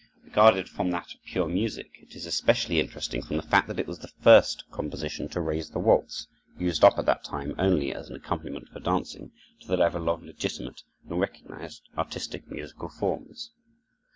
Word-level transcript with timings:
Regarded 0.23 0.67
from 0.67 0.89
that 0.89 1.13
of 1.13 1.23
pure 1.25 1.47
music, 1.47 1.99
it 2.01 2.15
is 2.15 2.25
especially 2.25 2.79
interesting 2.79 3.21
from 3.21 3.35
the 3.37 3.43
fact 3.43 3.67
that 3.67 3.77
it 3.77 3.85
was 3.85 3.99
the 3.99 4.07
first 4.07 4.63
composition 4.71 5.29
to 5.29 5.39
raise 5.39 5.69
the 5.69 5.77
waltz, 5.77 6.27
used 6.57 6.83
up 6.83 6.95
to 6.95 7.03
that 7.03 7.23
time 7.23 7.53
only 7.59 7.93
as 7.93 8.09
an 8.09 8.15
accompaniment 8.15 8.67
for 8.69 8.79
dancing, 8.79 9.31
to 9.59 9.67
the 9.67 9.77
level 9.77 10.09
of 10.09 10.23
legitimate 10.23 10.81
and 11.07 11.19
recognized 11.21 11.83
artistic 11.99 12.49
musical 12.49 12.89
forms. 12.89 13.51